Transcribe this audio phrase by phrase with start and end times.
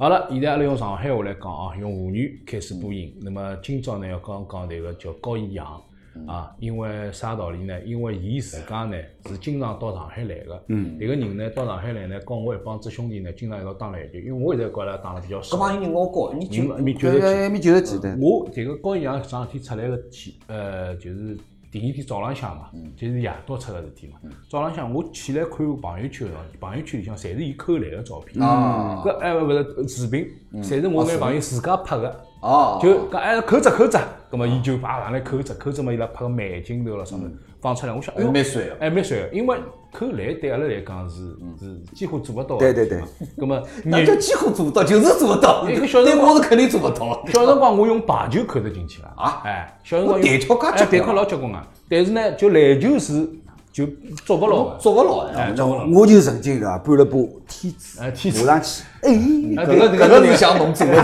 [0.00, 3.14] 好了，现在阿拉用上海话来讲啊，用沪语开始播音。
[3.20, 5.78] 那么今朝呢要讲讲迭个叫高以阳
[6.26, 7.78] 啊，因为啥道理呢？
[7.82, 10.64] 因为伊自家呢是经常到上海来个。
[10.68, 10.96] 嗯。
[10.98, 15.58] 迭个人呢到上海来呢，跟我一帮子兄弟呢经常一道打篮球，因为我现在觉着打了比较少。
[15.58, 17.44] 搿帮人老高，一米九，一米九十几。
[17.44, 18.16] 一米九十几的。
[18.18, 21.36] 我迭个高以阳上事体出来个天，呃，就是
[21.70, 24.18] 第二天早浪向嘛，就是夜到出个事体嘛。
[24.48, 26.26] 早浪向我起来看朋友圈，
[26.60, 28.42] 朋友圈里向侪是伊扣篮个照片。
[28.42, 30.28] 啊搿哎勿是视频，
[30.62, 32.24] 侪是我眼朋友自家拍个。
[32.40, 38.76] 哦，就搿哎扣着扣着，葛末伊就把上来扣着扣着嘛，伊拉拍个慢镜头了啥物事放出来，我想哎蛮帅个。
[38.80, 39.56] 哎蛮帅个，因为
[39.92, 41.16] 扣篮对阿拉来讲是
[41.58, 42.60] 是几乎做勿到个。
[42.60, 43.02] 对对对。
[43.36, 45.68] 那么那叫几乎做不到，就是做不到。
[45.68, 47.24] 一个小辰光对我是肯定做不到。
[47.32, 53.28] 小辰光我用排球扣得进去了啊哎，小辰光弹跳介哎结棍弹跳老结棍啊，但是呢，就篮球是
[53.72, 53.86] 就
[54.24, 55.34] 捉勿牢个，做不牢呀。
[55.36, 55.86] 哎捉勿牢。
[55.86, 57.16] 我就曾经啊搬了把
[57.48, 59.10] 梯子，哎梯子爬上去，哎，
[59.58, 60.96] 哎搿个搿个是想侬做的，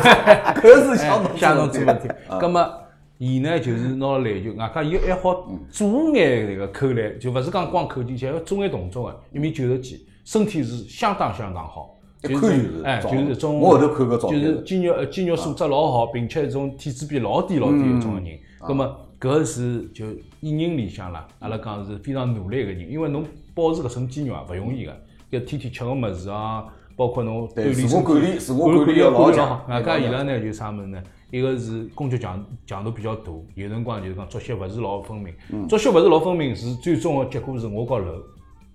[0.63, 2.09] 搿是想侬哎想侬做做问题。
[2.41, 2.71] 葛末
[3.19, 11.93] 伊呢就是拿了篮球，外加伊还好做眼迭个扣篮，就勿是讲光扣进去，还要做眼动作个，一米九十几，身体是相当相当好。
[12.23, 18.39] 一就看就是哎，就是一种我后头看搿照片就是肌肉呃肌肉素质老好，并且一种体脂比老低老低的一种人。
[18.61, 20.07] 葛末搿是就
[20.41, 24.97] 一人里向啦，阿拉讲是非常努力一个人，因为侬保持搿种肌肉啊勿容易个，
[25.31, 26.65] 要天天吃个物事啊，
[26.97, 29.67] 包括侬锻对自我管理自我管理要要老好。
[29.69, 31.03] 外加伊拉呢就啥物事呢？
[31.31, 35.35] 一个是工作强强度比较大，有辰光就是讲作息勿是老分明。
[35.69, 38.13] 作息勿是老分明，是最终个结果是我告楼，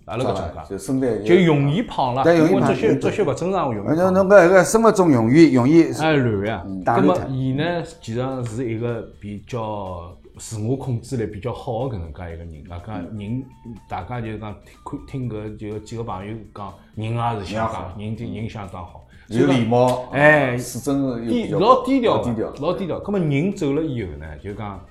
[0.03, 4.13] 阿拉搿种就讲，身材就容易胖了，因为作息作息勿正常容易呃胖。
[4.13, 6.63] 侬侬搿个生活中容易容易哎，乱呀。
[6.83, 7.63] 打乱脱咁么伊呢，
[8.01, 12.63] 其实是一个比较自我控制力比较好的搿能介一个人。
[12.63, 13.43] 大家人，
[13.89, 19.07] 大家就讲听听搿就几个朋友讲，人也是相当，人人相当好。
[19.27, 22.53] 有礼貌，哎是真的有低老低调，老低调。
[22.59, 23.01] 老低调。
[23.01, 24.83] 咁么人走了以后呢，就讲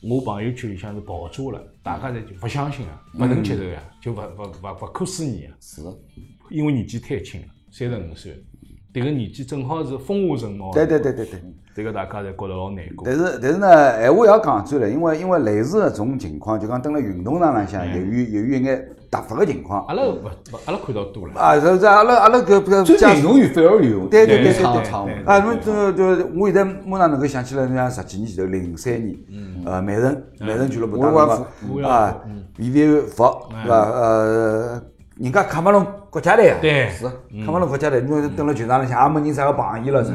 [0.00, 5.56] 我朋友圈里向是爆炸了，大家侪就勿相信啊，勿能接受呀，就勿勿勿勿可思议啊。
[5.60, 5.82] 是，
[6.50, 8.44] 因为年纪太轻了，三十五岁，
[8.94, 10.72] 迭个年纪正好是风华正茂。
[10.72, 11.42] 对对对对对。
[11.74, 13.04] 这个大家侪觉得老难过。
[13.04, 20.30] 但是但是呢，闲话也要讲转来，因为因为类似搿种情况，就讲蹲辣运动场浪向，由于由于一眼突发个情况，阿拉勿勿，
[20.66, 21.34] 阿拉看到多了。
[21.34, 26.04] 啊，是是阿拉阿拉搿搿最讲运动员反而有对对对对对啊，侬这就
[26.38, 29.18] 我现在马上能够想起来，像十几年前头，零三年，
[29.64, 31.18] 呃，曼城曼城俱乐部当中
[31.82, 32.16] 啊，
[32.60, 33.24] 维维安福
[33.60, 33.80] 是伐？
[33.90, 34.80] 呃，
[35.18, 40.10] 人家喀麦隆国家队啊，对，是，喀麦隆国家队，侬蹲辣球场里向也没人啥个碰伊了是。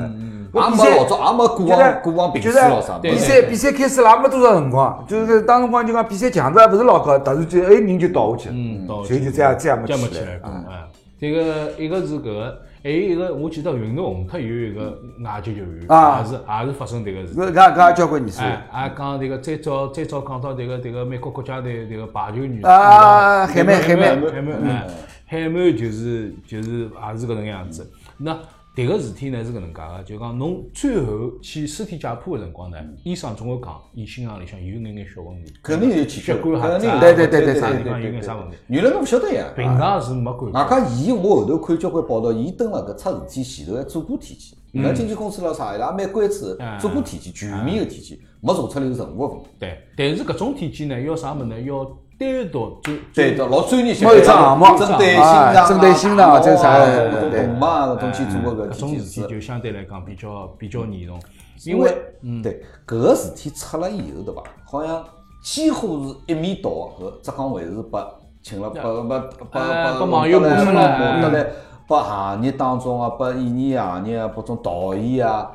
[0.51, 10.09] 也没老早也没过就是往过往评就是书咯啥对比赛比赛开始了也没多少辰光，就是当辰光就讲比赛强度还勿是老高，突然间哎人就倒下去了，嗯，到所以就这样这样没起来。
[10.09, 10.49] 起来过。
[10.49, 10.87] 啊，
[11.19, 16.19] 这个一个是搿个，还有一个我记得运动红特有一个外籍球员，啊。
[16.19, 17.35] 也是也是发生这个事。
[17.35, 24.31] 搿搿交关年数哎，也讲这个最早最早讲到这个这个美国国家队这个排球女啊海曼海海曼。
[24.31, 24.83] 海曼啊，
[25.25, 27.91] 海曼就是就是也是搿能样子。
[28.17, 28.37] 那
[28.75, 39.51] 迭个事体呢是搿能介个，就讲侬最后去尸体解剖个辰光呢，医生总会讲，伊心脏里向有眼眼小问题，肯定有欠缺，血管肯定有对对对对啥对地方有眼啥问题，原来侬勿晓得呀。
[39.55, 40.51] 平常是没感觉。
[40.51, 44.57] 外加伊，我后头看交关报道，伊蹲辣搿出事体前头还做过体检。
[44.71, 49.49] 伊拉经纪公司咾啥，伊拉蛮关注嗯做过体检，全面个体检，没查出来有任何问题。
[49.59, 51.59] 对，但是搿种体检呢，要啥物事呢？
[51.61, 51.83] 要
[52.19, 54.05] 单独就对的，老专业性。
[54.05, 58.99] 某一只项目针对心啊脏啊、针对心脏啊这这啥啥对对对动脉啊搿种去做个搿搿种。
[58.99, 61.19] 事体就相对来讲比较比较严重，
[61.65, 64.43] 因因为嗯对搿个事体出了以后，对伐？
[64.65, 65.03] 好像
[65.41, 71.49] 几乎是一面倒，搿浙江卫视拨请了拨拨拨哎拨拨网友来骂出来骂得来，
[71.87, 75.49] 拨行业当中啊，拨演艺行业啊，拨种导演啊，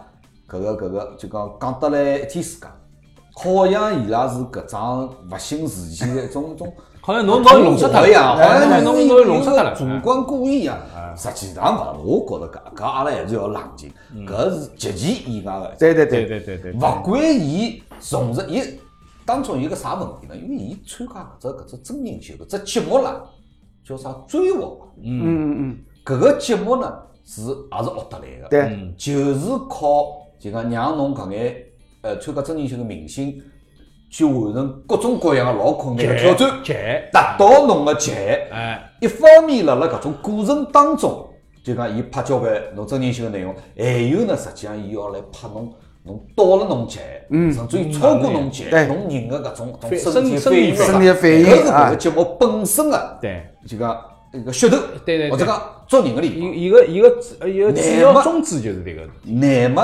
[0.49, 2.67] 搿个搿个就讲讲得来一天世界，
[3.34, 6.72] 好像伊拉是搿桩勿幸事件的一种种。
[7.05, 10.78] 好像侬侬弄出脱一样，好像哎侬侬弄死脱了，主观故意啊。
[11.15, 13.93] 实际上勿，我觉着搿搿阿拉还是要冷静，
[14.26, 15.76] 搿是极其意外的。
[15.79, 18.62] 对对对对，对对对，勿管伊从事伊
[19.26, 20.35] 当中有个啥问题呢？
[20.35, 23.23] 因为伊参加搿只搿只真人秀搿只节目啦，
[23.87, 24.87] 叫啥追我吧。
[25.03, 26.91] 嗯嗯嗯，搿个节目呢
[27.26, 30.06] 是也是学得来个，对，就是靠
[30.41, 31.55] 就讲让侬搿眼
[32.05, 33.43] 呃参加真人秀个明星
[34.11, 38.47] 去完成各种各样个老困难个挑战，节，达到侬个极限。
[38.53, 41.27] 哎，一方面辣辣搿种过程当中，
[41.65, 45.73] 就讲伊拍交关侬真人秀个内容，还有呢，实际上伊要来拍侬。
[46.06, 53.99] 侬到了侬极限，嗯甚至于超过侬极限，侬人个搿种身体身反应，身体反应搿是搿啊个节目本身个，对，就讲
[54.35, 54.77] 一个噱头，
[55.07, 56.39] 对对对或者讲捉人个地方。
[56.55, 59.09] 伊伊个伊个主伊个主乃末要宗旨就是迭个。
[59.25, 59.83] 乃末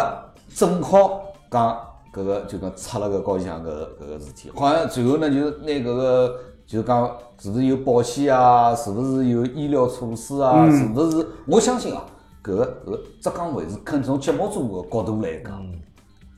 [0.54, 1.80] 正好讲
[2.12, 11.26] 搿个就讲出了个高以翔搿个搿个事体，好像最后呢就是拿搿个就是讲是勿是有保险啊，是勿是有医疗措施啊，是勿是？
[11.46, 12.04] 我相信啊，
[12.42, 15.64] 搿个搿个浙江卫视肯从节目组个角度来讲，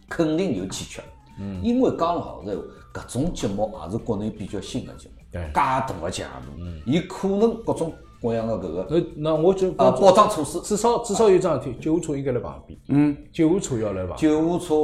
[0.08, 1.02] 肯定有欠缺。
[1.40, 7.92] 嗯，因为讲老实闲话，搿种节目也是国内比较新个节目，对介大个强度，伊可能各种
[8.22, 10.60] 各样个搿个那那我就啊保障措施。
[10.60, 12.78] 至少至少有桩事体，救护车应该辣旁边。
[12.88, 14.18] 嗯，救护车要辣旁边。
[14.18, 14.75] 救护车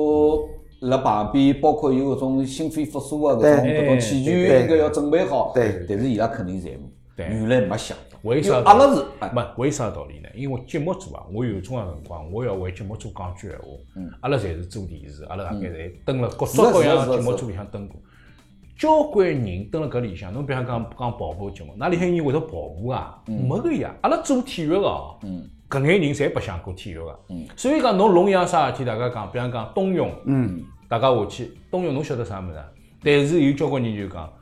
[0.81, 5.53] 辣旁边，包括有搿种心肺复苏啊，搿种对搿种器具应该要准备好。
[5.55, 8.19] 对但是伊拉肯定财务，对原来没想到。
[8.23, 8.61] 为啥？
[8.65, 10.29] 阿拉是哎没为啥道理呢？
[10.35, 13.65] 因为节目组啊，我有种个辰光，我要为节目组讲句闲话。
[13.97, 17.97] 嗯，阿拉侪是做电视，阿拉大概侪蹲辣各式各样个节目组里向蹲过。
[18.77, 23.21] 交关人蹲辣搿里向，侬比方讲讲跑步节目，哪里向人会得跑步啊？
[23.27, 23.95] 没个呀！
[24.03, 25.19] 阿拉做体育个哦，
[25.69, 27.19] 搿眼人侪白相过体育个。
[27.57, 32.65] 所以讲侬弄一样啥事体，大家讲，比方讲冬泳，嗯，大家下去冬泳，侬晓得啥物事啊？
[33.03, 34.33] 但是有交关人就讲，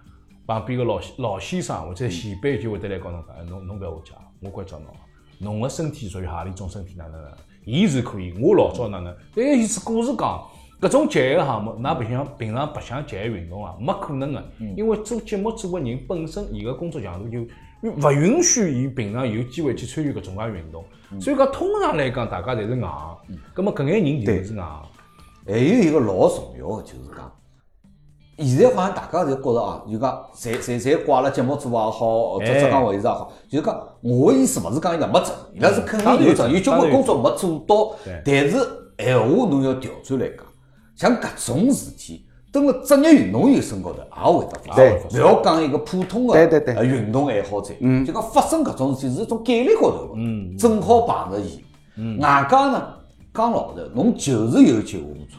[0.46, 5.00] 旁边个老老先生或者前辈就会得来告侬讲，哎侬侬勿要下去啊，我关照侬啊，
[5.38, 7.38] 侬个身体属于何里种身体哪能哪能？
[7.64, 9.14] 伊是可以，我老早哪能？
[9.34, 10.43] 但是伊是故事讲。
[10.78, 14.44] 搿种极限个项目，㑚白相平常白相极限运动啊，没可能个，
[14.76, 17.38] 因为做节目组个人本身伊个工作强度就
[17.91, 20.85] 勿允许伊平常有机会去参与搿种介运动，
[21.21, 22.88] 所以讲通常来讲，大家侪是硬，
[23.55, 24.62] 葛末搿眼人就是硬。
[25.47, 27.33] 还有一个老重要个就是讲，
[28.38, 38.59] 现在好像大家侪觉着啊，就讲侪侪侪挂了节目组也好，或者浙江卫视也好，就是讲我个意思勿是讲伊拉没挣，伊拉是肯定有挣，有交关工作没做到，但是
[38.99, 40.38] 闲话侬要调转来讲，
[40.97, 42.25] 像搿种事体。
[42.56, 45.00] 蹲辣职业运动员身高头也会得发对。
[45.11, 46.75] 生，勿要讲一个普通对对对。
[46.75, 47.75] 个呃运动爱好者，
[48.06, 51.62] 就讲发生搿种事体是一种概率高头个，正好碰着伊。
[52.20, 52.82] 外加呢，
[53.35, 55.38] 讲老实，侬就是有救护车，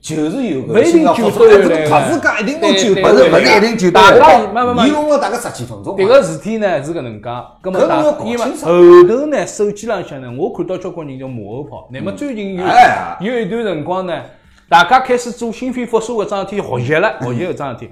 [0.00, 5.96] 就是有勿一定救出得回来特殊假一定能救对得回来对不是一定救得大家慢慢慢伊弄了大概十几分钟。
[5.96, 6.02] 嘛。
[6.02, 7.28] 迭个事体呢是搿能介，
[7.62, 8.66] 搿侬要搞因为清楚。
[8.66, 8.72] 后
[9.08, 11.88] 头呢手机浪向呢，我看到交关人叫马后炮。
[11.92, 14.22] 乃末最近有哎有一段辰光呢，
[14.68, 17.90] 大家开始做心肺复苏搿桩事体学习了，学习搿桩事体，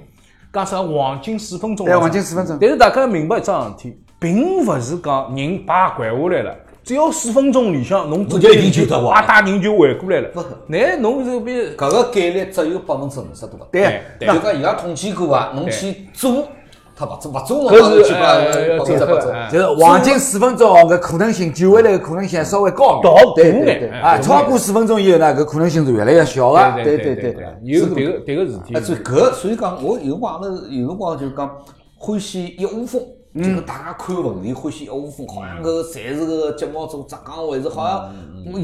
[0.52, 1.88] 讲啥黄金四分钟啊。
[1.88, 2.58] 对黄金四分钟。
[2.60, 6.54] 但是大家要明白一桩事体，并勿是讲人把掼下来了。
[6.84, 10.28] 只要四分钟里向，侬侬就一定救得活啊，大人就回过来了。
[10.34, 10.44] 不。
[10.66, 13.66] 那侬这边搿个概率只有百分之五十多。
[13.72, 16.46] 对就讲伊拉统计过啊，侬去做，
[16.98, 19.20] 他勿做，勿做侬搿是当然去呃要百分之百做。
[19.20, 26.84] 做哎就是黄金四分钟搿可能性救回来的可能性稍微高高眼，对对对，超过四分钟以后呢，搿可能性是越来越小对个。
[26.84, 28.80] 对对对对，有迭个迭个事体哎，。
[28.80, 31.50] 所以搿所以讲，我有辰光阿拉有辰光就讲
[31.98, 33.02] 欢喜一窝蜂，
[33.36, 38.12] 就是大家看问题欢喜一窝蜂，好像搿个侪是搿个节目组浙江卫视，好像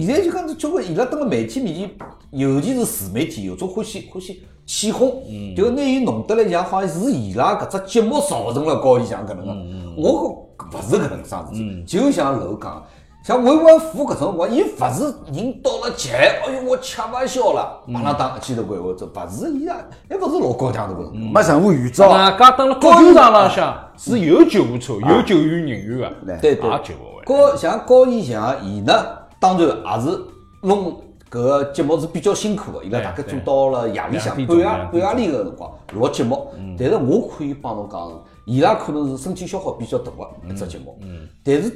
[0.01, 1.91] 现在就讲是交关伊拉蹲辣媒体面前，
[2.31, 5.23] 尤其是自媒体，有种欢喜欢喜起哄，
[5.57, 9.47] 就拿伊弄得来像好像是伊拉搿只节目造成了高以翔搿能。
[9.47, 9.53] 个，
[9.97, 12.83] 我觉勿是搿能桩事体，就像楼讲。
[13.23, 19.77] 像慰安妇搿种辰光，伊勿是人到了极限，哎哟，我吃勿消了，马上打一记头拐回走，勿是伊啊，
[20.11, 21.33] 还勿是老高强度个辰光。
[21.33, 27.25] 没任何预兆，外加登了高球场浪向是有救护车、有救援人员个，对对也救勿回来。
[27.25, 28.93] 高像高以翔，伊呢，
[29.39, 30.21] 当然也是
[30.63, 36.49] 弄搿个节目是比较辛苦个，伊拉大概做到了夜里向半夜半夜里个辰光录节目。
[36.77, 40.99] 但是我可以帮侬讲，伊拉可能是身体消耗比较大个一只节目，
[41.45, 41.71] 但是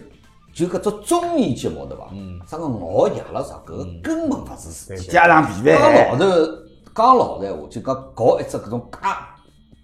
[0.57, 2.09] 就搿只综艺节目对伐？
[2.49, 5.13] 啥个熬夜了啥，搿个根本勿是事体。
[5.13, 6.09] 家常便讲饭。
[6.09, 6.25] 老头，
[6.95, 8.99] 讲老实闲话，就讲搞一只搿种介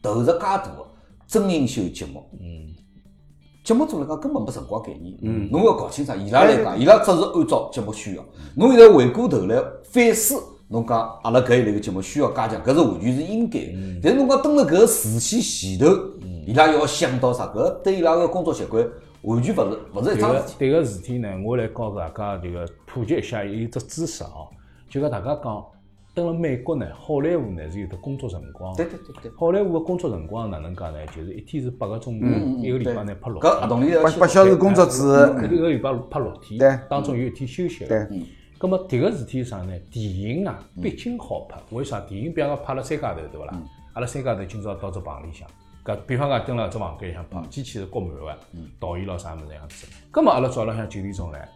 [0.02, 0.86] 投入介大个
[1.28, 2.72] 真人秀节目，嗯，
[3.62, 8.24] 节目组来讲根本没辰光概念，嗯，侬要搞清爽，伊拉来讲，伊拉只是按照节目需要。
[8.56, 14.00] 侬现在回过头来反思，侬讲阿拉搿一类个节目需要加强，搿是完全是应该的。
[14.02, 15.94] 但是侬讲蹲辣搿个视线前头，
[16.46, 17.44] 伊拉要想到啥？
[17.48, 18.82] 搿对伊拉个工作习惯
[19.22, 20.64] 完全勿是勿是一迭个桩事体。
[20.64, 24.48] 迭个事体呢，我来告大家迭个普及一下有一只知识哦，
[24.88, 25.64] 就讲大家讲，
[26.14, 28.74] 登了美国呢，好莱坞呢是有得工作辰光。
[28.76, 29.32] 对对对对。
[29.38, 30.98] 好莱坞个工作辰光哪能讲呢？
[31.06, 32.26] 就是一天是八个钟头，
[32.62, 33.66] 一个礼拜呢拍六搿合。
[33.68, 35.02] 同里八八小时工作制，
[35.50, 38.10] 一个礼拜拍六天，对当中有一天休息对的。
[38.58, 39.72] 咁么迭个事体是啥呢？
[39.90, 41.60] 电影啊，毕竟好拍。
[41.70, 42.00] 为啥？
[42.00, 43.62] 电影比方讲拍了三家头，对勿啦？
[43.94, 45.48] 阿拉三家头今朝到只棚里向，
[45.84, 48.38] 搿比方讲蹲辣只房间里向拍，机器是国满个，
[48.78, 49.86] 导演咯啥物事样子。
[50.12, 51.48] 咁么阿拉早浪向九点钟来，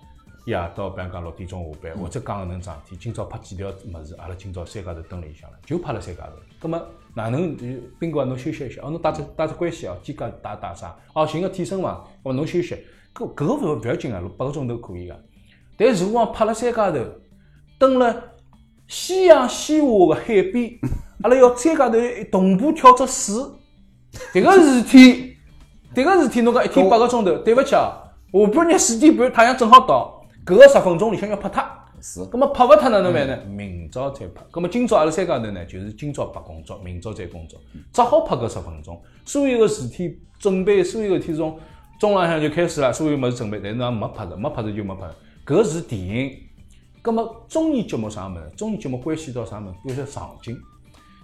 [0.47, 6.33] 夜到比方讲六点钟下班，或者讲搿能桩事体，今朝拍几条物事，阿拉今朝三家头蹲辣里向了，就拍了三家头。
[6.61, 6.83] 咁么
[7.15, 7.67] 哪能就
[8.01, 8.83] 宾馆侬休息一下？
[8.83, 10.97] 哦，侬打只打只关系哦，肩胛打打啥？
[11.15, 12.77] 哦，寻个替身嘛，哦侬休息。
[13.15, 15.17] 搿搿个勿勿要紧个，八个钟头可以个。
[15.77, 16.99] 但如果讲拍了三家头，
[17.79, 18.15] 蹲辣
[18.89, 20.73] 夕阳西下个海边，
[21.23, 21.97] 阿拉要三家头
[22.33, 23.35] 同步跳只水，
[24.33, 25.37] 迭个事体，
[25.95, 27.93] 迭个事体侬讲一天八个钟头，对勿起啊，
[28.33, 31.63] 下半日四点半太阳正好到，搿个十分钟里向要拍脱。
[32.01, 33.37] 是，葛末拍勿脱哪能办呢？
[33.49, 34.43] 明朝再拍。
[34.51, 37.59] 葛末今朝阿拉三家头呢，就是今朝拍工作，明朝再工作，
[37.93, 39.01] 只好拍搿十分钟。
[39.25, 41.59] 所有个事体准备，所有个事体从
[41.99, 45.07] 中浪向就开始了，所有物事准备，但是没拍着，没拍着就没拍。
[45.47, 46.33] 搿是电影。
[47.01, 48.53] 葛末综艺节目啥物事？
[48.57, 49.75] 综艺节目关系到啥物事？
[49.85, 50.57] 关系到场景。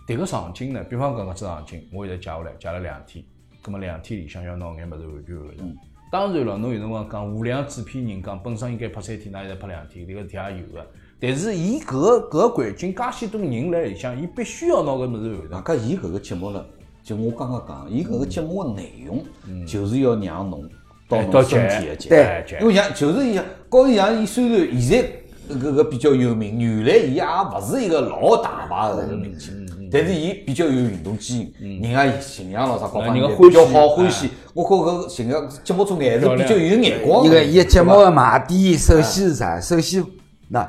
[0.06, 3.24] 迭个场景呢，比方讲搿只场景，我现在借下来，借了两天。
[3.60, 5.76] 葛末两天里向要拿眼物事完全完成。
[6.10, 10.86] 当然了，侬有辰光讲无良制片人讲本身应该拍三天，那现在拍两天，迭个事体也有个。
[11.20, 15.50] 但是伊搿个搿个环境，介许多人来里向，伊必须要拿搿物事完成。
[15.50, 16.64] 外加伊搿个节目呢，
[17.04, 19.24] 就我刚刚讲，伊搿个节目个内容，
[19.64, 20.68] 就是要让侬
[21.08, 25.04] 到侬身体个对，因为像就是伊，高伊像伊虽然现
[25.48, 29.61] 在搿个比较有名，原来伊也勿是一个老大牌个个明星。
[29.92, 34.30] 但是伊比较有运动基因，人啊形象咯啥各方面比较好欢喜。
[34.54, 37.26] 我觉搿形象节目组还是比较有眼光。
[37.26, 39.60] 一个伊节目个卖点，首先是啥？
[39.60, 40.02] 首先，
[40.48, 40.66] 那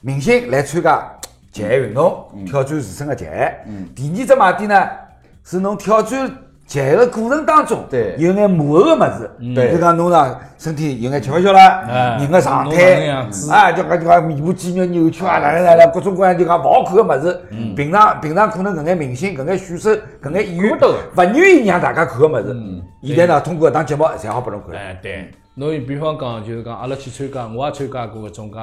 [0.00, 1.12] 明星来参加
[1.52, 3.64] 极限运动，挑战自身个极限。
[3.94, 4.88] 第二只卖点呢，
[5.44, 6.34] 是侬挑战。
[6.64, 13.06] 在个过程当中，对，有眼幕后个物事，对，就讲侬呢身体有眼吃勿消了，人个状态，
[13.50, 17.42] 啊，就讲就讲面部肌肉扭曲啊，哪能哪能，各种各样就讲勿好看个物事。
[17.76, 19.90] 平常平常可能搿眼明星、搿眼选手、
[20.22, 22.56] 搿眼演员勿愿意让大家看个物事。
[23.02, 24.74] 现在呢，通过搿档节目，侪好拨侬看。
[24.80, 28.58] 哎，对，侬比方讲，就是讲阿拉去参加，我也参加过搿种介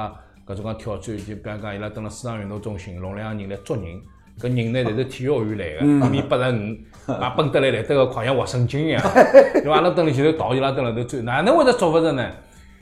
[0.48, 3.84] 搿种介挑战，就比方讲伊拉蹲辣市场运动中心，弄两个人来捉人。
[4.40, 9.02] 搿人呢，侪是体育学院来个，一米八十五，啊，蹦得来来得个好像活神经一样。
[9.52, 9.74] 对伐？
[9.74, 12.30] 阿拉蹲里前头逃，伊拉蹲辣头追，哪能会得捉勿着呢？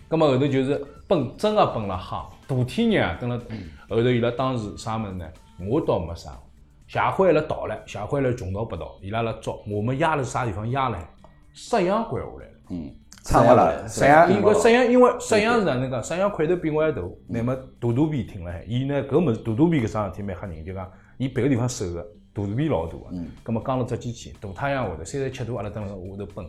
[0.09, 2.29] 葛末后头就是奔，真个奔了哈。
[2.47, 3.37] 大天热啊，蹲辣
[3.89, 5.27] 后头伊拉当时啥物事呢？
[5.69, 6.31] 我倒没啥，
[6.87, 9.61] 社会辣逃了，社会辣穷逃不逃，伊拉辣捉。
[9.69, 10.99] 我们压了啥地方压了？
[11.53, 12.53] 摄像关下来了。
[12.71, 12.91] 嗯，
[13.25, 13.89] 唱勿了。
[13.89, 16.03] 摄像，因为摄像，因为摄像是哪能讲？
[16.03, 18.65] 摄像块头比我还大，乃末大肚皮挺了海。
[18.69, 20.89] 伊呢，搿物事大肚皮搿桩事体蛮吓人，就讲。
[21.19, 23.05] 伊别个地方瘦个，肚皮老大个，
[23.43, 26.47] 葛末讲了只机器，大太阳下头三十七度，阿拉蹲辣下头奔，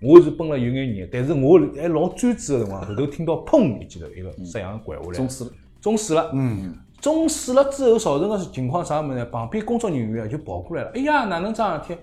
[0.00, 9.24] 我是奔了有眼热，但是我还老专注个辰光，后头听到砰一记头，一个摄像关下来，中暑了，中暑了，嗯，中暑了之后造成个情况啥物事呢？
[9.26, 12.00] 旁边工作人员就跑过来了，哎呀，哪能桩事体？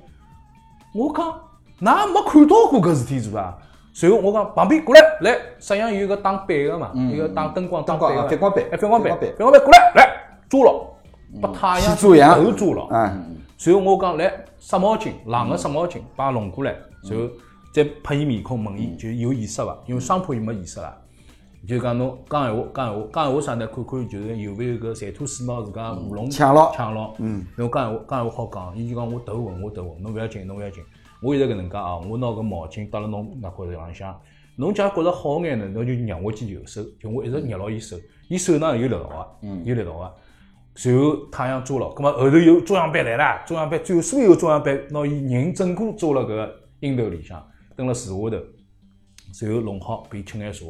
[0.94, 1.26] 我讲，
[1.80, 3.58] 㑚没看到过搿事体是伐？
[3.94, 10.93] 随后我讲旁边过来，来，摄像有个打板个嘛，一个打灯光、打板个反光板，哎，反光板，反光板过来，来抓牢。
[11.42, 12.16] 把太阳头
[12.52, 17.30] 抓牢，嗯，随后我讲来湿毛巾，冷个湿毛巾把弄过来，随后
[17.74, 19.78] 再拍伊面孔问伊，就有意识伐？
[19.88, 20.96] 因为双破伊没意识啦，
[21.68, 23.68] 就讲侬讲闲话，讲闲话，讲闲话啥呢？
[23.68, 30.84] 看看就是有没有个馋吐水毛自家喉咙抢牢，抢牢，嗯，侬讲闲话，讲闲话好讲，伊就讲我头昏，我头昏，侬勿要紧，侬勿要紧，
[31.22, 34.16] 我现在搿能介啊，我拿个毛巾搭辣侬那块头浪向，
[34.56, 37.98] 侬假觉着好眼呢，侬就让我去右手，就我一直捏牢伊手，
[38.28, 40.14] 伊手上有力道啊，嗯，有力道个。
[40.76, 48.44] 随后太阳抓牢，葛末后头有中央班来了，中央班最后所有中央班拿伊人整个抓辣搿个阴头里向，蹲辣树下头，
[49.32, 50.66] 随后弄好伊吃眼茶，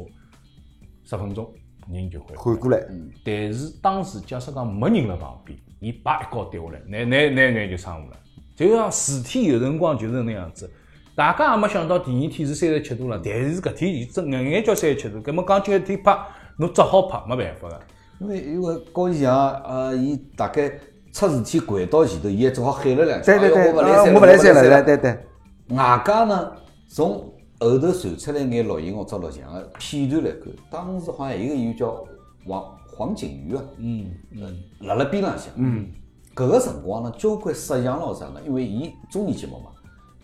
[1.04, 1.50] 十分钟
[1.90, 2.78] 人就会缓过来。
[3.24, 8.16] 但是当时假设讲没人辣旁边，伊叭一跤跌下来，那那那眼就伤误了。
[8.54, 10.70] 就像事体有辰光就是那样子，
[11.16, 16.18] 大家也没想到第二天是三十七度了，但是搿天伊真硬硬叫三十七度，葛末讲今天拍，
[16.58, 17.80] 侬只好拍，没办法个。
[18.20, 20.70] 因为因为高以翔，呃，伊大概
[21.12, 25.76] 出事体掼到前头，伊还只好喊了两句，对对对，我勿来三了，对对对。
[25.76, 26.52] 外加呢，
[26.88, 32.04] 从后头传出来眼录音或者录像个片段来看，当时好像有个演员叫
[32.46, 32.64] 黄
[32.96, 35.88] 黄景瑜啊，嗯嗯，辣辣边浪向，嗯，
[36.34, 39.70] 搿个辰光呢，交关摄像咯啥呢，因为伊综艺节目嘛，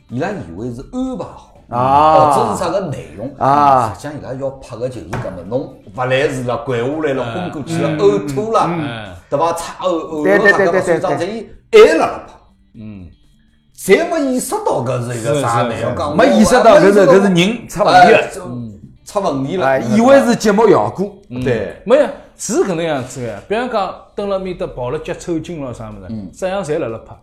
[0.08, 1.49] 伊拉以为是安排好。
[1.70, 3.32] 啊，或者是啥个内容？
[3.38, 3.92] 啊？
[3.94, 8.68] 实际上伊拉要拍个就是搿么，侬勿来事了，掼下来了，昏过去了，呕吐了，
[9.30, 9.52] 对伐？
[9.52, 12.34] 擦呕呕了，搿个所以讲，伊还辣辣拍，
[12.74, 13.08] 嗯，
[13.78, 18.28] 侪没意识到搿是一个啥内容，讲没意识到搿是搿是人出问题了，
[19.04, 21.12] 出问题了，以为是节目效果，
[21.44, 23.36] 对，没有是搿能样子个。
[23.48, 27.14] 比方讲，蹲辣面搭跑了脚抽筋了啥物事，摄像侪辣辣拍。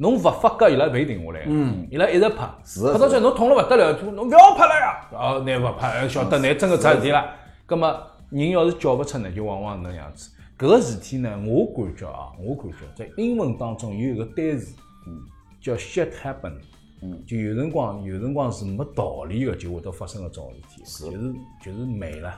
[0.00, 2.46] 侬勿发觉伊拉勿停下来，嗯，伊拉一直拍，
[2.92, 5.08] 拍到最后侬痛了勿得了，侬勿要拍了呀！
[5.12, 7.24] 哦，乃勿拍，晓得乃真个出事体了。
[7.66, 7.88] 葛末
[8.30, 10.30] 人要是叫勿出呢，就往往能样子。
[10.56, 14.74] 搿个事体呢，我感觉啊，我感觉在英文当中有一个单词，
[15.06, 15.18] 嗯，
[15.60, 16.52] 叫 shit happen。
[17.00, 22.34] 嗯，就有辰光有辰光是没道理个，就会得发生搿种事体，就是就是美了，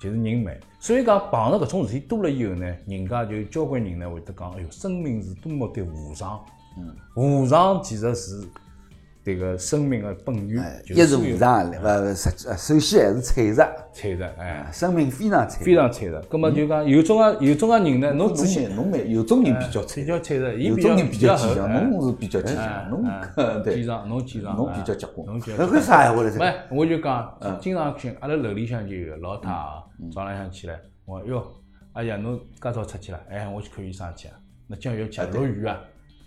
[0.00, 0.58] 就是人美。
[0.78, 6.42] 所以讲碰着搿种事体多了以后呢，人家就交关人呢会得讲，哎哟，生命是多么的无常。
[6.78, 8.40] 嗯，无常其实是。
[9.26, 16.20] 这个生命的本源，一是无常，勿，实际首先还是脆弱，脆弱，哎，生命非常脆，非常脆弱。
[16.30, 23.02] 那么就讲有种啊，有种啊人呢，侬仔细侬没有种人比较脆，比较脆弱，有种人比较坚强，侬是比较坚强，侬
[23.64, 25.26] 对，坚强，侬坚强，侬比较结棍。
[25.56, 26.30] 那为啥闲话嘞？
[26.36, 29.82] 没，我就讲，经常性，阿拉楼里向就有老太啊，
[30.14, 31.42] 早浪向起来，我哟，
[31.94, 34.34] 哎呀，侬介早出去了，哎，我去看医生去啊，
[34.66, 35.80] 那今要去啊，落雨啊，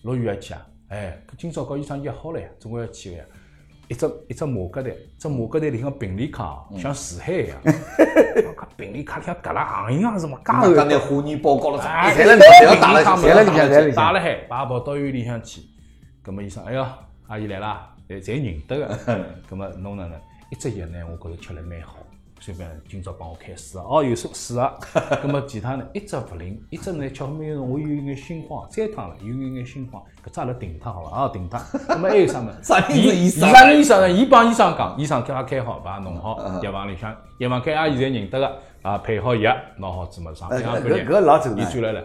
[0.07, 0.65] 落雨还去啊。
[0.87, 3.25] 哎，今朝跟医生约好了呀，总归要去个呀。
[3.89, 7.57] 一只一只马格台，只马格台里向病历卡像死海一样。
[8.77, 10.39] 病历卡像隔了行一样是嘛？
[10.45, 12.41] 刚刚那化验报告了，侪了里
[13.03, 15.61] 向，在了里向，在了里向，打了海，把跑到医院里向去。
[16.23, 16.87] 葛么医生，哎哟，
[17.27, 18.97] 阿姨来啦，侪侪认得个。
[19.49, 20.17] 葛么侬哪能？
[20.51, 21.97] 一只药呢，我觉着吃了蛮好。
[22.39, 24.73] 随便今朝帮我开水啊，哦，有说水啊，
[25.23, 31.59] 那么其他呢，一只不灵，一只呢，吃后面我有一眼心慌，三趟了，有一眼心慌，搿只阿拉停脱好了啊，停脱。
[31.89, 32.51] 那么还有啥么？
[32.93, 33.49] 医生？
[33.49, 34.09] 啥人医生呢？
[34.09, 42.03] 伊帮医生讲，医生给他开好，把它弄好，药房里向，药房开阿现在认得个，啊，配好药，拿好子么上，两个月，搿老伊转来了。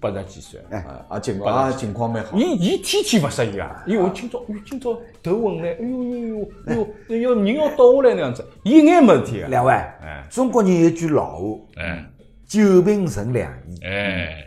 [0.00, 2.36] 八十几岁，哎，啊情况啊情况蛮好。
[2.38, 9.48] 伊伊天天勿适意啊，伊为今朝，哟今朝头昏嘞，哎呦呦呦，哎呦，人要倒下来那样子，伊一眼没事体啊。
[9.48, 12.04] 两位，哎，中国人有句老话，哎，
[12.46, 14.44] 久病成良医，哎，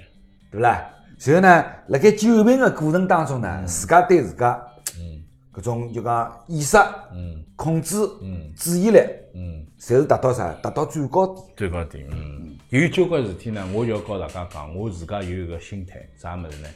[0.50, 0.88] 对不啦？
[1.24, 4.60] 然后呢，辣盖久病的过程当中呢，自家对自家，
[4.98, 5.22] 嗯，
[5.53, 6.77] 搿种就讲意识，
[7.13, 9.00] 嗯，控制，嗯，注意力，
[9.36, 10.51] 嗯，侪是达到啥？
[10.63, 11.46] 达到最高点。
[11.58, 12.58] 最高点，嗯。
[12.72, 16.70] 有交关事体呢，我就要告大家讲，我自家有一个心态，啥物事呢？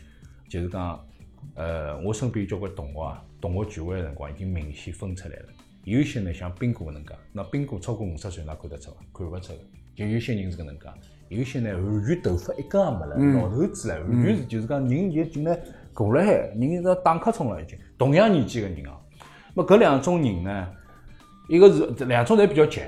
[0.49, 0.99] 就是讲，
[1.55, 5.45] 呃，我身边有交关同学啊，同学聚会的辰光已经明显分出来了。
[5.85, 8.97] 有些呢像斌哥搿能介，那斌哥超过五十岁，哪看得出伐？
[9.13, 9.59] 看勿出个。
[9.95, 10.85] 就有些人是搿能介，
[11.29, 15.57] 有些呢完全头发一根也没了，老头子了，完全是就是讲人就进来
[15.93, 17.79] 过了海，人是打瞌冲了已经。
[17.97, 18.99] 同样年纪个人啊，
[19.53, 20.67] 么搿两种人呢，
[21.47, 22.81] 一个是两种侪比较急。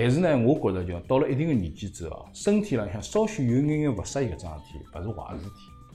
[0.00, 5.50] 但是呢，我觉着就到了一定的年纪之后，身体浪向稍许有眼眼勿适意搿桩事体，勿是坏事体。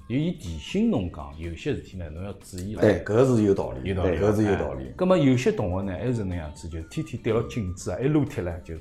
[0.10, 2.82] 就伊提醒侬讲，有些事体呢，侬要注意了。
[2.82, 4.92] 对，搿是有道理，有道理，搿是有道理。
[4.98, 8.76] 葛末有些同学呢，还是那样子，就天天对牢镜子啊，一撸贴呢，就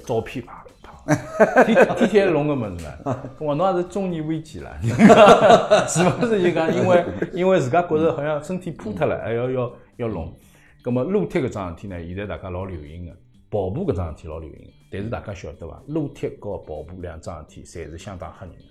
[0.00, 3.16] 照片拍拍，天天天弄个物事唻。
[3.38, 4.76] 我侬也是中年危机了，
[5.86, 6.42] 是勿是？
[6.42, 10.34] 就讲因为因为自家觉着好像身体破脱了，还要要要弄。
[10.82, 13.12] 葛末撸贴搿桩事体呢，现在大家老流行个。
[13.50, 15.82] 跑步搿桩事体老流行，但是大家晓得伐？
[15.88, 18.62] 撸铁和跑步两桩事体，侪是相当吓人的。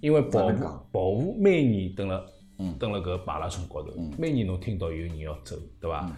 [0.00, 2.26] 因为跑步，跑步每年蹲了，
[2.78, 6.14] 蹲了搿马拉松高头，每年侬听到有人要走，对伐？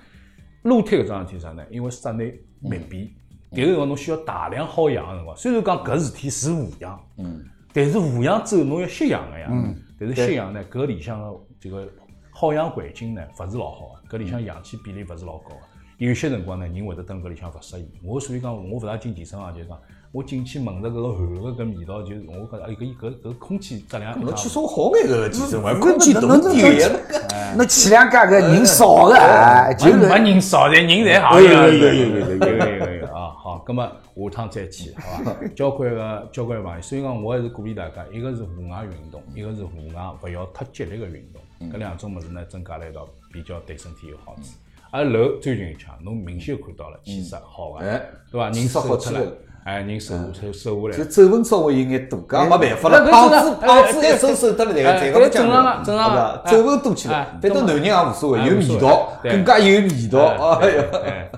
[0.62, 1.64] 撸铁搿桩事体啥呢？
[1.70, 3.14] 因为室内密闭，
[3.52, 5.36] 迭个辰光侬需要大量耗氧个辰光。
[5.36, 11.88] 虽然讲搿事体是无氧，嗯，但是无氧之后侬要吸氧个呀，嗯，但是吸氧呢，搿里向个这个
[12.32, 15.75] 耗氧环境呢，勿是老好个，搿里向氧气比例勿是老高个。
[15.98, 17.88] 有些辰光呢，人会得蹲搿里向勿适应。
[18.02, 19.78] 我所以讲，我勿大进健身房，就是讲，
[20.12, 24.20] 我进去闻着搿个汗个搿味道，就是我觉着，哎，搿搿搿空气质量。
[24.20, 26.90] 侬去送好眼个健身房，空气都是油烟
[27.56, 31.40] 那前两家搿人少个，就没人少，侪人侪好。
[31.40, 33.32] 有有有有有有有有有啊！
[33.32, 35.34] 好，葛末下趟再去，好吧？
[35.54, 44.50] 交关个交关朋友，所以讲，我还是鼓励大家，一个是户外运动，一个是户外勿要太激烈个运动，搿两种物事呢，增加了一道比较对身体有好处。
[44.90, 47.80] 而楼最近一抢，侬明显看到了气色好个，
[48.30, 48.50] 对伐？
[48.50, 49.20] 人瘦好出来，
[49.64, 53.04] 哎，人瘦瘦瘦下来，就皱纹稍微有眼多，搿没办法了。
[53.10, 60.58] 胖子胖子一瘦瘦得了，这个这个正常个，正常个，皱纹多起来，反正男人也无所谓，有味道，更加有味道。
[60.60, 60.84] 哎哟，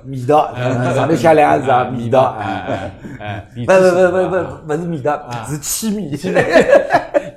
[0.04, 0.54] 味道，
[0.94, 6.10] 上头写两个字啊，味道，哎哎，不不不不不，勿是味道，是气味。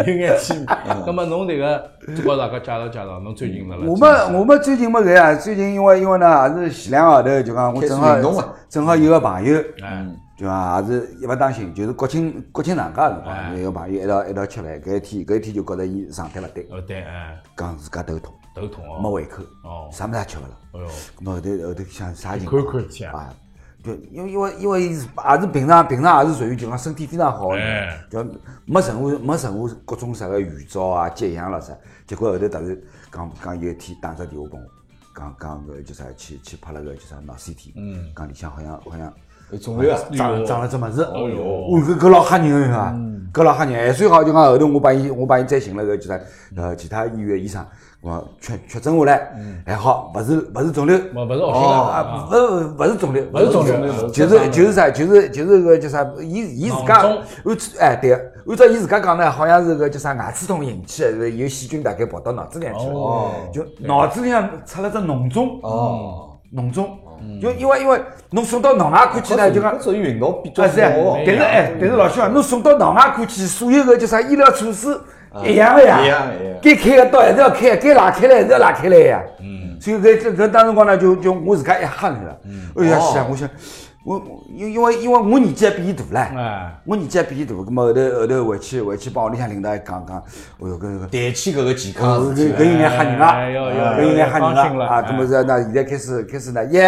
[0.05, 0.65] 有眼气味。
[1.05, 3.77] 那么侬这个，就帮大家介绍介绍，侬最近了？
[3.85, 20.87] 我们我们最近没搿样，最近因为因为呢，也是前两个号头就讲我正好正好有个朋友，嗯，就讲也是一勿当心，就是国庆国庆长假辰光，有个朋友一道一道吃饭，搿一天搿一天就觉着伊状态勿对，勿对，哎，讲自家头痛，头痛哦，没胃口，哦，啥物事也吃勿了，哎哟，
[21.33, 22.63] 后头后头想啥情况？
[22.65, 23.33] 看看啊。
[23.83, 25.07] 就因为因为因为也是
[25.47, 28.23] 平常平常也是属于就讲身体非常好个人，就
[28.65, 31.73] 没任何没任何各种啥个预兆啊、迹象了啥。
[32.05, 32.77] 结果后头突然
[33.11, 34.65] 讲讲有一天打只电话拨我，
[35.15, 37.73] 讲讲个叫啥去去拍了个叫啥脑 CT，
[38.15, 39.11] 讲里向好像好像
[39.57, 42.95] 肿瘤啊，长长了只么子，哦哟我搿搿老吓人个啊，
[43.33, 43.73] 搿老吓人。
[43.87, 46.19] 还算好，就讲后头我帮伊，我帮伊再寻了个就啥
[46.55, 47.65] 呃其他医院医生，
[48.01, 49.31] 我确确诊下来，
[49.65, 54.09] 还好，勿是勿是肿瘤，勿勿是恶性的啊，啊，勿勿勿是肿瘤，勿是肿瘤。
[54.09, 63.31] 就是就是啥，就是就是个叫啥，伊伊自家囊按哎对，按照伊自家讲呢，好像是个叫啥牙齿痛引起的，有细菌大概跑到脑子里向去了，哦。
[63.53, 66.89] 就脑子里向出了只脓肿，哦，脓肿，
[67.41, 67.99] 就因为因为
[68.31, 69.83] 侬送到脑外科去呢，就讲搿。
[69.83, 70.79] 属于运动比较啊是
[71.25, 74.99] 但是哎，但是老兄啊，侬送到脑外科去，所有个叫啥医疗措施
[75.43, 76.57] 一样个呀，一样一样。
[76.61, 79.21] 该开个刀还是要开，该拉开来还是要拉开来呀。
[79.39, 82.37] 嗯，所以搿搿搿当辰光呢，就就我自家一吓去了。
[82.45, 83.49] 嗯，哎呀，想我想，
[84.03, 90.99] 我我因因为因为我年纪还比伊大唻，哎，我年纪还比伊大，咁么后头后头回去回去帮屋里向领导一讲讲，哎哟搿搿。
[91.01, 93.25] 谈起搿个健康搿搿有眼吓人了，
[93.95, 95.01] 搿有眼吓人了啊！
[95.03, 96.79] 咁么是那现在开始开始呢，一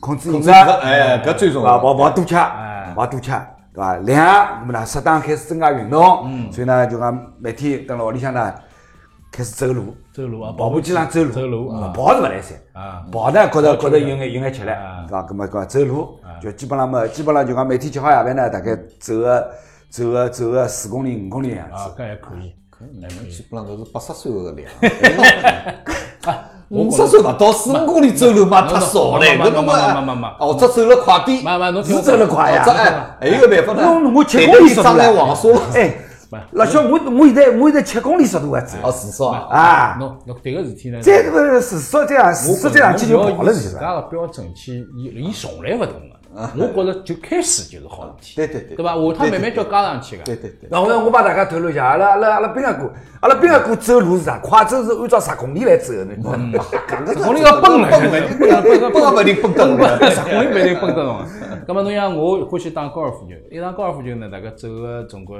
[0.00, 3.30] 控制饮食，哎搿最重要啊，勿勿多吃，哎勿多吃，
[3.72, 3.96] 对伐？
[3.98, 4.26] 两，
[4.62, 8.52] 咁么呢，适当开始增加运动，所以呢，就讲每天蹲辣屋里向呢，
[9.32, 15.22] 开始走路，走路啊，跑步机上走路，走路啊，啊跑是勿来三，啊，跑呢觉着觉着有眼有眼吃力，啊对伐？
[15.22, 19.50] 葛么讲走路，就基本上么，基本上就讲每天吃好夜饭呢，大概走个
[19.88, 21.74] 走个走个四公里五公里样子。
[21.74, 22.54] 啊，搿还可以。
[23.00, 24.68] 那侬基本上都是八十岁个量。
[26.68, 29.24] 我五十岁勿到四五公里走路嘛，太少了。
[29.24, 31.38] 搿侬没没没没没没哦，这走了快点，
[31.84, 33.82] 是走了快呀哎，还有个办法呢。
[34.00, 35.60] 侬我七台公里速度里长来了黄沙了。
[35.74, 35.94] 哎，
[36.52, 39.48] 老小，我我现在我现在七公里速度啊走哦，至少啊。
[39.50, 41.00] 啊，侬侬迭个事体呢？
[41.00, 43.78] 再不是时速这样，时速这样去就跑了，是吧？
[43.78, 46.12] 自家个标准去，伊伊从来勿同个。
[46.56, 48.94] 我觉着就开始就是好事体，对对对对伐？
[48.94, 50.22] 下趟慢慢叫加上去个。
[50.24, 50.66] 对对对。
[50.70, 54.38] 那我我帮大家透露一下，阿拉阿拉阿拉兵哥哥，阿拉兵哥哥走路是啥？
[54.38, 56.64] 快走是按照十公里来走的，侬知道吗？
[56.88, 60.10] 搿公里要奔了，奔了，奔了，奔了，奔了，勿一定奔得动了。
[60.10, 61.22] 十公里不一定奔得动。
[61.68, 65.36] 那么侬像我欢喜打高尔夫球，一场高尔夫球呢，大概走个总归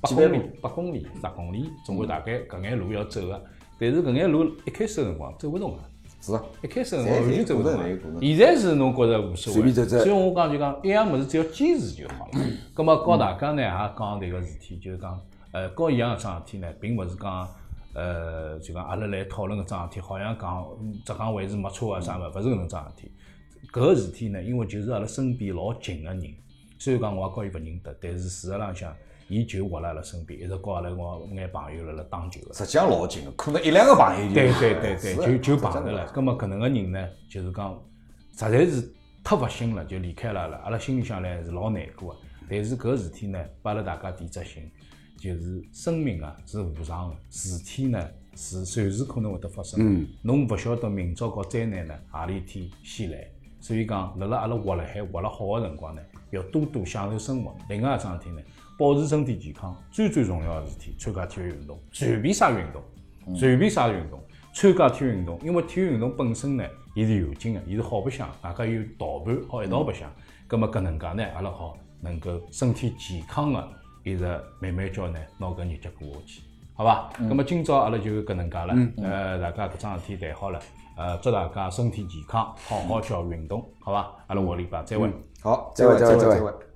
[0.00, 3.44] 八公里、八公里、十公里，总归大概搿眼路要走个。
[3.78, 5.82] 但是搿眼路一开始个辰光走勿动个。
[6.20, 12.40] 是啊，一开始辰光完全走勿动侪有可能现在是侬觉着无所谓，随便走走所以我讲就讲一样物事，只要坚持就好了。
[12.74, 15.20] 咁么告大家呢也讲迭个事体，就是讲
[15.52, 17.48] 呃告一样一桩事体呢，并勿是讲
[17.94, 23.12] 呃就讲阿拉来讨论搿桩事体，好像讲嗯浙江卫视没错啊啥物，勿是搿能桩事体。
[23.72, 26.22] 搿个事体呢，因为就是阿拉身边老近个人，
[26.78, 28.92] 虽然讲我也告伊勿认得，但是事实浪向，
[29.28, 32.54] 伊就活辣阿拉身边，一直告阿拉我眼朋友辣辣打球个。
[32.54, 34.34] 实际上老近个，可能一两个朋友就。
[34.34, 36.10] 对对对对， 就就碰着了。
[36.12, 37.72] 葛末搿能个人呢，就是讲
[38.32, 40.58] 实在是太勿幸了，就离开了阿拉。
[40.58, 42.20] 阿拉心里向来是老难过个。
[42.48, 44.70] 但是搿个事体呢，拨阿拉大家提只醒，
[45.18, 49.78] 就是生命啊是无常个，事体呢是随时可能会得发生。
[49.80, 53.28] 嗯，侬勿晓得明朝和灾难呢何里天先来。
[53.60, 57.54] 所以讲，辣辣阿拉活辣海活了好个辰光呢，要多多享受生活。
[57.68, 58.40] 另外一桩事体呢，
[58.78, 62.82] 保持身体健康，最最重要个事体，参加体育运动，随便啥运动。
[63.36, 64.18] 随便啥运动，
[64.54, 66.64] 参加体育运动，因为体育运动本身呢，
[66.94, 70.10] 伊是有劲个，伊是好白相，大家有同伴好一道白相。
[70.46, 73.68] 葛么搿能介呢，阿拉好能够身体健康个，
[74.02, 74.24] 一直
[74.60, 76.40] 慢慢叫呢，拿搿日脚过下去，
[76.72, 77.10] 好伐？
[77.28, 80.58] 葛么今朝阿拉就搿能介了，呃，大家搿桩事体谈好了，
[80.96, 84.10] 呃，祝大家身体健康，好好叫运动，好伐？
[84.28, 85.12] 阿拉下个礼拜再会。
[85.42, 86.67] 好，再会再会再会。